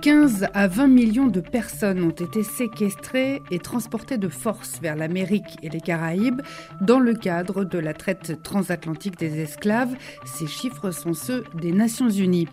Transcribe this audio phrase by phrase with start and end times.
[0.00, 5.58] 15 à 20 millions de personnes ont été séquestrées et transportées de force vers l'Amérique
[5.62, 6.40] et les Caraïbes
[6.80, 9.94] dans le cadre de la traite transatlantique des esclaves.
[10.24, 12.48] Ces chiffres sont ceux des Nations Unies.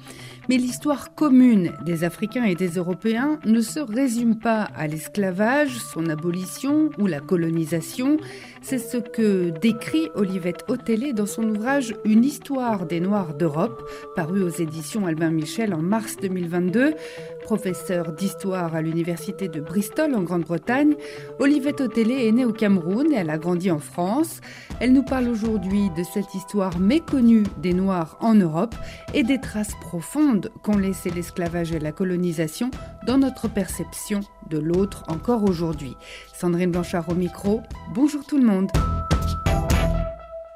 [0.50, 6.08] Mais l'histoire commune des Africains et des Européens ne se résume pas à l'esclavage, son
[6.10, 8.18] abolition ou la colonisation.
[8.62, 14.42] C'est ce que décrit Olivette Otellet dans son ouvrage Une histoire des Noirs d'Europe, paru
[14.42, 16.94] aux éditions Albin Michel en mars 2022.
[17.42, 20.96] Professeure d'histoire à l'université de Bristol en Grande-Bretagne,
[21.40, 24.42] Olivette Otellet est née au Cameroun et elle a grandi en France.
[24.80, 28.76] Elle nous parle aujourd'hui de cette histoire méconnue des Noirs en Europe
[29.14, 32.70] et des traces profondes qu'ont laissé l'esclavage et la colonisation
[33.06, 35.96] dans notre perception de l'autre encore aujourd'hui.
[36.34, 37.62] Sandrine Blanchard au micro.
[37.94, 38.70] Bonjour tout le monde.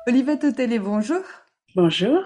[0.08, 1.22] Olivette Otellet, bonjour.
[1.76, 2.20] Bonjour.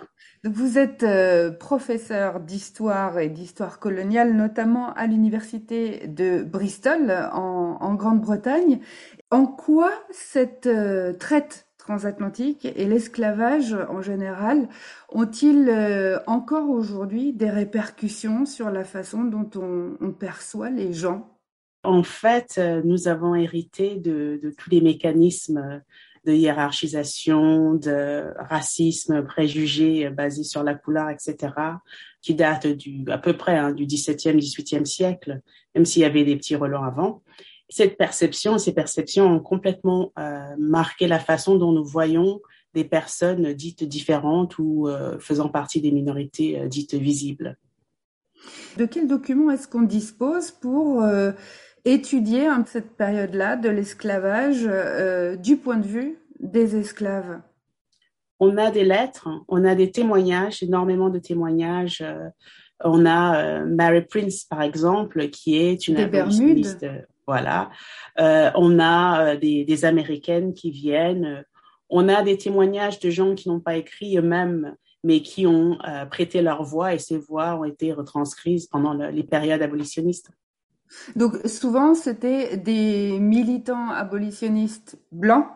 [0.45, 8.79] Vous êtes euh, professeur d'histoire et d'histoire coloniale, notamment à l'université de Bristol en, Grande-Bretagne.
[9.31, 14.69] En quoi cette euh, traite transatlantique et l'esclavage en général
[15.09, 21.27] ont-ils euh, encore aujourd'hui des répercussions sur la façon dont on, perçoit les gens?
[21.83, 25.81] En fait, nous avons hérité de tous les mécanismes
[26.25, 31.53] de hiérarchisation, de racisme, préjugés basés sur la couleur, etc.,
[32.21, 35.41] qui datent du, à peu près hein, du 17e, 18e siècle,
[35.75, 37.21] même s'il y avait des petits relents avant.
[37.69, 42.39] Cette perception, ces perceptions ont complètement euh, marqué la façon dont nous voyons
[42.75, 47.57] des personnes dites différentes ou euh, faisant partie des minorités euh, dites visibles.
[48.77, 51.31] De quels documents est-ce qu'on dispose pour euh,
[51.85, 57.39] étudier hein, cette période-là de l'esclavage euh, du point de vue des esclaves
[58.39, 62.01] On a des lettres, on a des témoignages, énormément de témoignages.
[62.01, 62.27] Euh,
[62.83, 66.85] on a euh, Mary Prince, par exemple, qui est une des abolitionniste.
[67.27, 67.71] Voilà.
[68.17, 71.43] On a des, des, Américaines qui viennent.
[71.89, 75.79] On a des témoignages de gens qui n'ont pas écrit eux-mêmes, mais qui ont
[76.11, 80.29] prêté leur voix et ces voix ont été retranscrites pendant le, les périodes abolitionnistes.
[81.15, 85.47] Donc souvent, c'était des militants abolitionnistes blancs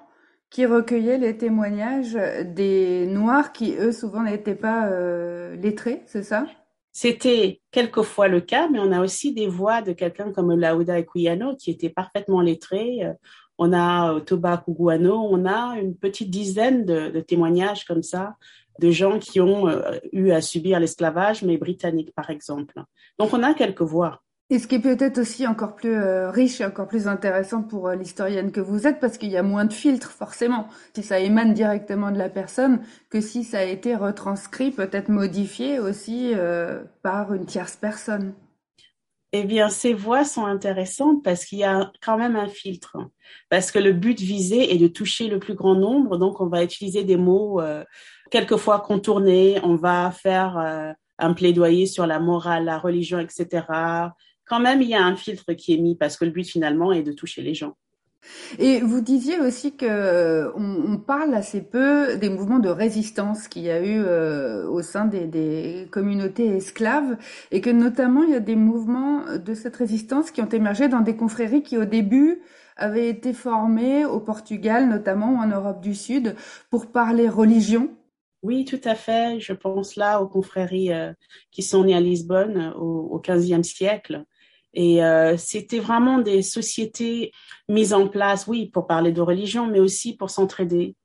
[0.49, 6.45] qui recueillaient les témoignages des Noirs qui, eux, souvent n'étaient pas euh, lettrés, c'est ça?
[6.91, 11.55] C'était quelquefois le cas, mais on a aussi des voix de quelqu'un comme Lauda Equiano
[11.55, 13.03] qui était parfaitement lettré.
[13.59, 18.35] On a Toba Kuguano, on a une petite dizaine de, témoignages comme ça
[18.79, 22.81] de gens qui ont euh, eu à subir l'esclavage, mais britanniques par exemple.
[23.19, 24.21] Donc on a quelques voix.
[24.51, 27.87] Et ce qui est peut-être aussi encore plus euh, riche et encore plus intéressant pour
[27.87, 31.19] euh, l'historienne que vous êtes, parce qu'il y a moins de filtres forcément, si ça
[31.19, 36.83] émane directement de la personne, que si ça a été retranscrit, peut-être modifié aussi euh,
[37.03, 38.33] par une tierce personne.
[39.33, 42.97] Eh bien, ces voix sont intéressantes parce qu'il y a quand même un filtre.
[43.49, 46.63] Parce que le but visé est de toucher le plus grand nombre, donc on va
[46.63, 47.61] utiliser des mots
[48.31, 53.61] quelquefois contournés, on va faire un plaidoyer sur la morale, la religion, etc
[54.49, 56.91] quand même, il y a un filtre qui est mis parce que le but finalement
[56.91, 57.75] est de toucher les gens.
[58.57, 63.63] Et vous disiez aussi que on, on parle assez peu des mouvements de résistance qu'il
[63.63, 67.17] y a eu euh, au sein des, des, communautés esclaves
[67.51, 70.99] et que notamment il y a des mouvements de cette résistance qui ont émergé dans
[70.99, 72.41] des confréries qui au début
[72.75, 76.35] avaient été formées au Portugal notamment ou en Europe du Sud
[76.69, 77.89] pour parler religion
[78.41, 79.39] oui, tout à fait.
[79.41, 81.11] Je pense là aux confréries euh,
[81.51, 84.23] qui sont nées à Lisbonne au, au 15e siècle
[84.73, 87.31] et euh, c'était vraiment des sociétés
[87.67, 90.95] mises en place, oui, pour parler de religion, mais aussi pour s'entraider.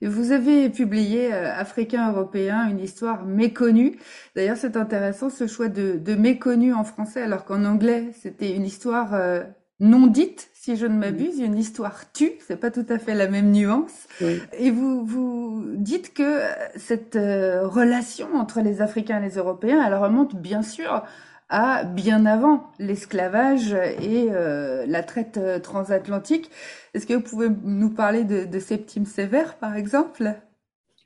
[0.00, 3.98] Vous avez publié euh, Africain européen, une histoire méconnue.
[4.36, 8.64] D'ailleurs, c'est intéressant ce choix de, de méconnu en français, alors qu'en anglais, c'était une
[8.64, 9.42] histoire euh,
[9.80, 12.32] non dite, si je ne m'abuse, une histoire tue.
[12.46, 14.06] C'est pas tout à fait la même nuance.
[14.20, 14.40] Oui.
[14.58, 16.42] Et vous vous dites que
[16.76, 21.04] cette euh, relation entre les Africains et les Européens, elle remonte bien sûr
[21.48, 26.50] à bien avant l'esclavage et euh, la traite euh, transatlantique.
[26.94, 30.34] Est-ce que vous pouvez nous parler de, de Septime Sévère, par exemple?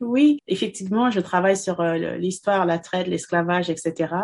[0.02, 4.14] Oui, effectivement, je travaille sur euh, l'histoire, la traite, l'esclavage, etc.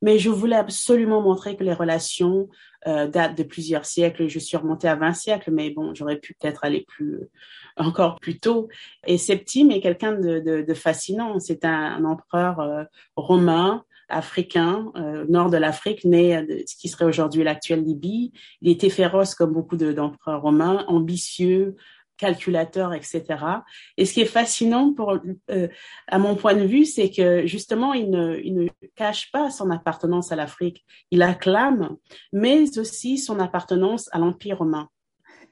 [0.00, 2.48] Mais je voulais absolument montrer que les relations
[2.86, 4.28] euh, datent de plusieurs siècles.
[4.28, 7.18] Je suis remontée à 20 siècles, mais bon, j'aurais pu peut-être aller plus
[7.76, 8.68] encore plus tôt.
[9.06, 11.40] Et Septime est quelqu'un de, de, de, fascinant.
[11.40, 12.84] C'est un, un empereur euh,
[13.16, 13.84] romain
[14.14, 18.32] africain, euh, nord de l'Afrique, né de ce qui serait aujourd'hui l'actuelle Libye.
[18.62, 21.76] Il était féroce comme beaucoup d'empereurs romains, ambitieux,
[22.16, 23.24] calculateur, etc.
[23.96, 25.18] Et ce qui est fascinant pour,
[25.50, 25.68] euh,
[26.06, 29.70] à mon point de vue, c'est que justement, il ne, il ne cache pas son
[29.70, 30.84] appartenance à l'Afrique.
[31.10, 31.96] Il acclame,
[32.32, 34.88] mais aussi son appartenance à l'Empire romain.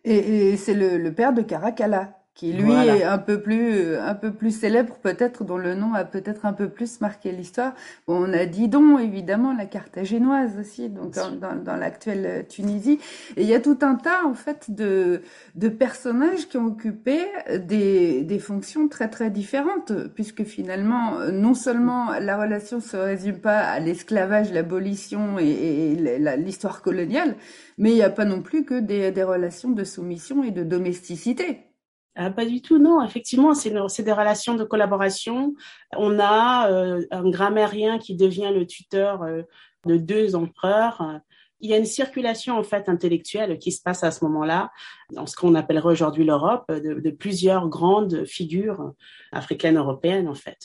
[0.05, 0.17] Et,
[0.53, 4.33] et c'est le, le, père de Caracalla qui lui est un peu plus un peu
[4.33, 7.75] plus célèbre peut-être dont le nom a peut-être un peu plus marqué l'histoire.
[8.07, 12.99] Bon, on a Didon évidemment la carthaginoise aussi donc dans, dans, l'actuelle Tunisie
[13.37, 15.21] et il y a tout un tas en fait de
[15.57, 17.19] de personnages qui ont occupé
[17.59, 23.59] des des fonctions très très différentes puisque finalement non seulement la relation se résume pas
[23.59, 27.37] à l'esclavage, l'abolition et, et l'histoire coloniale,
[27.77, 30.65] mais il n'y a pas non plus que des des relations de soumission et de
[30.65, 31.72] domesticité.
[32.15, 33.03] Ah, pas du tout, non.
[33.03, 35.55] Effectivement, c'est des relations de collaboration.
[35.97, 39.43] On a euh, un grammairien qui devient le tuteur euh,
[39.87, 41.21] de deux empereurs.
[41.61, 44.71] Il y a une circulation en fait intellectuelle qui se passe à ce moment-là,
[45.13, 48.93] dans ce qu'on appellerait aujourd'hui l'Europe, de, plusieurs grandes figures
[49.31, 50.59] africaines européennes en fait.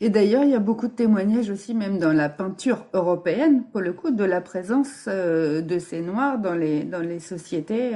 [0.00, 3.80] Et d'ailleurs, il y a beaucoup de témoignages aussi, même dans la peinture européenne, pour
[3.80, 7.92] le coup, de la présence euh, de ces Noirs dans les, dans les sociétés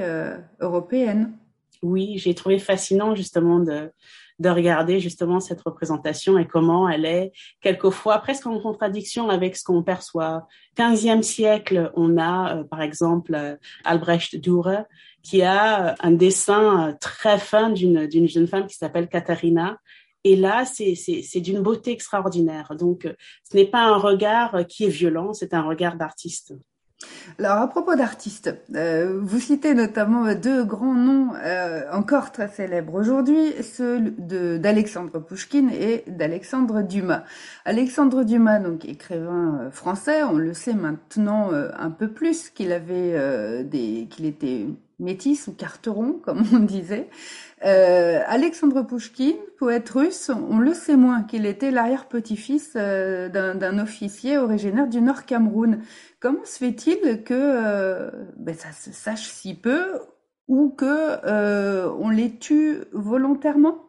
[0.61, 1.33] européennes
[1.83, 3.91] oui, j'ai trouvé fascinant justement de,
[4.39, 7.31] de regarder justement cette représentation et comment elle est
[7.61, 10.47] quelquefois presque en contradiction avec ce qu'on perçoit.
[10.77, 14.83] 15e siècle, on a euh, par exemple euh, Albrecht Dürer
[15.21, 19.77] qui a euh, un dessin très fin d'une d'une jeune femme qui s'appelle Katharina
[20.25, 22.75] et là, c'est d'une beauté extraordinaire.
[22.79, 23.13] Donc,
[23.43, 26.53] ce n'est pas un regard qui est violent, c'est un regard d'artiste.
[27.39, 32.93] Alors à propos d'artistes, euh, vous citez notamment deux grands noms euh, encore très célèbres
[32.93, 33.99] aujourd'hui, ceux
[34.59, 37.23] d'Alexandre Pouchkine et d'Alexandre Dumas.
[37.65, 43.63] Alexandre Dumas, donc écrivain euh, français, on le sait maintenant un peu plus qu'il avait
[43.63, 44.67] des, qu'il était
[44.99, 47.09] métis ou carteron, comme on disait.
[47.63, 54.37] Euh, Alexandre Pouchkine, poète russe, on le sait moins qu'il était l'arrière-petit-fils euh, d'un officier
[54.37, 55.81] originaire du Nord Cameroun.
[56.19, 59.99] Comment se fait-il que euh, ben, ça se sache si peu
[60.49, 63.85] ou que on les tue volontairement?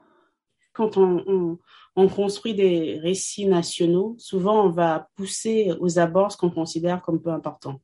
[0.73, 1.59] Quand on,
[1.97, 7.21] on, construit des récits nationaux, souvent on va pousser aux abords ce qu'on considère comme
[7.21, 7.81] peu important.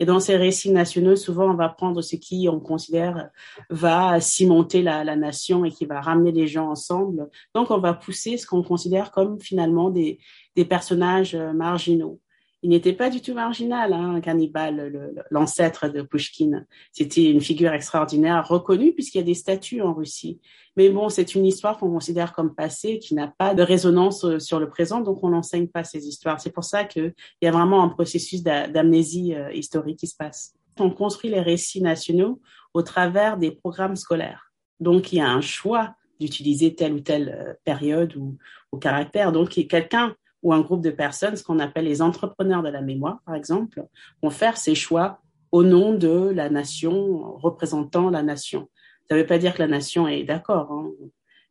[0.00, 3.28] Et dans ces récits nationaux, souvent, on va prendre ce qui, on considère,
[3.68, 7.28] va cimenter la, la nation et qui va ramener les gens ensemble.
[7.54, 10.18] Donc, on va pousser ce qu'on considère comme finalement des,
[10.56, 12.18] des personnages euh, marginaux
[12.62, 16.64] il n'était pas du tout marginal, hein, Cannibal, l'ancêtre de Pushkin.
[16.92, 20.40] C'était une figure extraordinaire, reconnue puisqu'il y a des statues en Russie.
[20.76, 24.38] Mais bon, c'est une histoire qu'on considère comme passée, qui n'a pas de résonance euh,
[24.38, 26.40] sur le présent, donc on n'enseigne pas ces histoires.
[26.40, 30.54] C'est pour ça qu'il y a vraiment un processus d'amnésie euh, historique qui se passe.
[30.78, 32.40] On construit les récits nationaux
[32.72, 34.52] au travers des programmes scolaires.
[34.78, 38.36] Donc il y a un choix d'utiliser telle ou telle euh, période ou,
[38.70, 39.32] ou caractère.
[39.32, 43.20] Donc quelqu'un ou un groupe de personnes, ce qu'on appelle les entrepreneurs de la mémoire,
[43.26, 43.84] par exemple,
[44.22, 45.20] vont faire ces choix
[45.52, 48.68] au nom de la nation, représentant la nation.
[49.08, 50.90] Ça ne veut pas dire que la nation est d'accord, hein,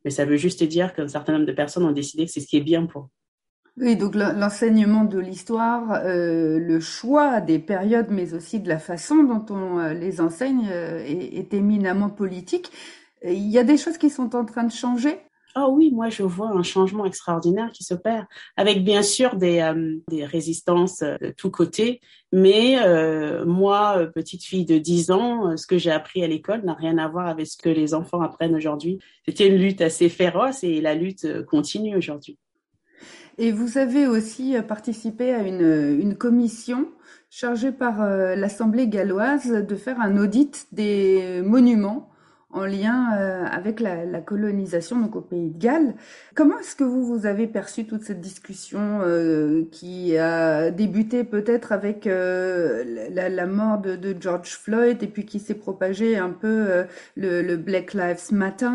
[0.06, 2.48] mais ça veut juste dire qu'un certain nombre de personnes ont décidé que c'est ce
[2.48, 3.10] qui est bien pour
[3.78, 9.24] oui, donc l'enseignement de l'histoire, euh, le choix des périodes, mais aussi de la façon
[9.24, 12.72] dont on euh, les enseigne euh, est, est, éminemment politique.
[13.24, 15.18] Il y a des choses qui sont en train de changer?
[15.56, 19.96] Oh oui, moi je vois un changement extraordinaire qui s'opère, avec bien sûr des, euh,
[20.08, 22.02] des résistances euh, de tous côtés,
[22.32, 26.64] mais euh, moi, euh, petite fille de 10 ans, ce que j'ai appris à l'école
[26.64, 29.00] n'a rien à voir avec ce que les enfants apprennent aujourd'hui.
[29.26, 32.38] C'était une lutte assez féroce et la lutte continue aujourd'hui.
[33.40, 36.90] Et vous avez aussi participé à une, une commission
[37.32, 42.09] chargée par l'Assemblée galloise de faire un audit des monuments
[42.52, 45.94] en lien euh, avec la, la, colonisation donc au pays de Galles.
[46.34, 51.72] Comment est-ce que vous vous avez perçu toute cette discussion euh, qui a débuté peut-être
[51.72, 56.32] avec euh, la, la, mort de, de, George Floyd et puis qui s'est propagée un
[56.32, 56.84] peu euh,
[57.16, 58.72] le, le, Black Lives Matter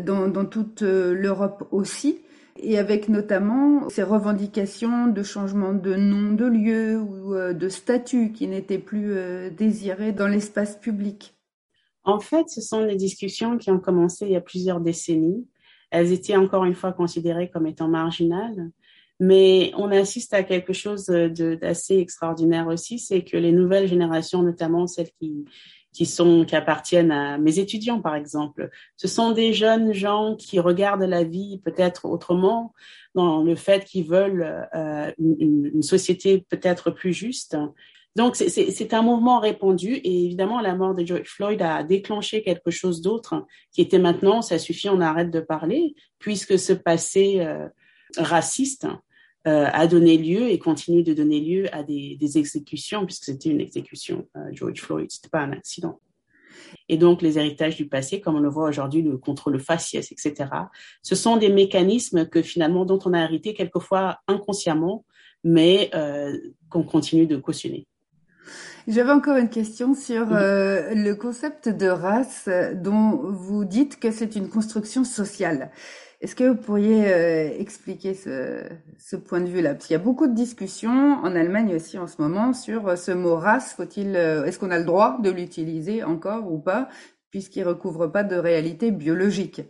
[0.00, 2.20] dans, dans toute l'Europe aussi?
[2.58, 8.46] Et avec notamment ces revendications de changement de nom de lieu ou de statut qui
[8.48, 9.14] n'étaient plus
[9.50, 11.35] désirés dans l'espace public.
[12.06, 15.46] En fait, ce sont des discussions qui ont commencé il y a plusieurs décennies.
[15.90, 18.70] Elles étaient encore une fois considérées comme étant marginales,
[19.18, 24.86] Mais on assiste à quelque chose d'assez extraordinaire aussi, c'est que les nouvelles générations, notamment
[24.86, 25.44] celles qui
[25.92, 28.68] qui sont qui appartiennent à mes étudiants par exemple.
[28.96, 32.74] Ce sont des jeunes gens qui regardent la vie peut-être autrement
[33.14, 37.56] dans le fait qu'ils veulent euh, une, une, société peut-être plus juste.
[38.16, 42.70] Donc c'est un mouvement répandu et évidemment la mort de George Floyd a déclenché quelque
[42.70, 47.68] chose d'autre qui était maintenant ça suffit on arrête de parler puisque ce passé euh,
[48.16, 48.86] raciste
[49.46, 53.48] euh, a donné lieu et continue de donner lieu à des, des exécutions, puisque c'était
[53.48, 56.00] une exécution, euh, George Floyd, c'était pas un accident.
[56.88, 60.50] Et donc, les héritages du passé, comme on le voit aujourd'hui, le contrôle faciès, etc.,
[61.02, 65.04] ce sont des mécanismes que finalement, dont on a hérité quelquefois inconsciemment,
[65.44, 66.36] mais euh,
[66.68, 67.86] qu'on continue de cautionner.
[68.88, 74.36] J'avais encore une question sur euh, le concept de race dont vous dites que c'est
[74.36, 75.70] une construction sociale.
[76.22, 78.62] Est-ce que vous pourriez euh, expliquer ce,
[78.98, 79.74] ce, point de vue-là?
[79.74, 82.96] Parce qu'il y a beaucoup de discussions en Allemagne aussi en ce moment sur euh,
[82.96, 83.74] ce mot race.
[83.74, 86.88] Faut-il, euh, est-ce qu'on a le droit de l'utiliser encore ou pas,
[87.30, 89.60] puisqu'il recouvre pas de réalité biologique?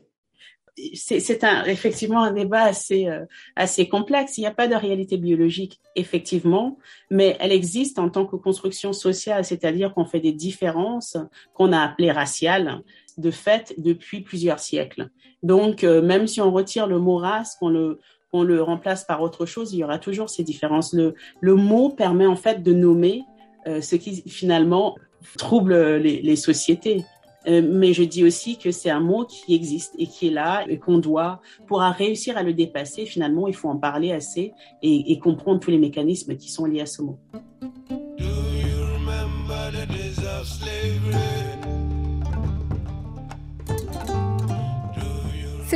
[0.95, 3.09] C'est un, effectivement un débat assez,
[3.55, 4.37] assez complexe.
[4.37, 6.79] Il n'y a pas de réalité biologique, effectivement,
[7.11, 11.17] mais elle existe en tant que construction sociale, c'est-à-dire qu'on fait des différences
[11.55, 12.83] qu'on a appelées raciales,
[13.19, 15.09] de fait depuis plusieurs siècles.
[15.43, 18.01] Donc, euh, même si on retire le mot race, qu'on le,
[18.33, 20.93] on le remplace par autre chose, il y aura toujours ces différences.
[20.93, 23.23] Le, le mot permet en fait de nommer
[23.67, 24.97] euh, ce qui finalement
[25.39, 27.05] trouble les, les sociétés.
[27.47, 30.65] Euh, mais je dis aussi que c'est un mot qui existe et qui est là
[30.69, 35.13] et qu'on doit, pour réussir à le dépasser, finalement, il faut en parler assez et,
[35.13, 37.19] et comprendre tous les mécanismes qui sont liés à ce mot.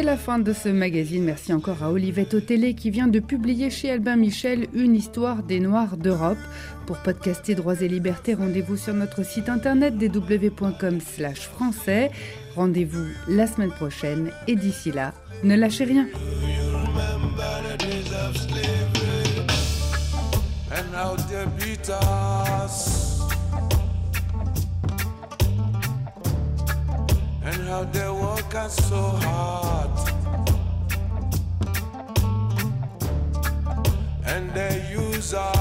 [0.00, 1.24] C'est la fin de ce magazine.
[1.24, 5.60] Merci encore à Olivette Otélé qui vient de publier chez Albin Michel une histoire des
[5.60, 6.38] Noirs d'Europe.
[6.86, 12.10] Pour podcaster Droits et Libertés, rendez-vous sur notre site internet www.com français.
[12.56, 15.12] Rendez-vous la semaine prochaine et d'ici là,
[15.44, 16.06] ne lâchez rien.
[28.12, 29.90] Work us so hard.
[34.24, 35.59] And they use us